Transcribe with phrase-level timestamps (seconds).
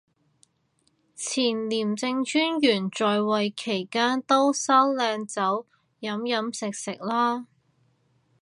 [1.15, 5.67] 前廉政專員在位期間都收靚酒
[5.99, 7.45] 飲飲食食啦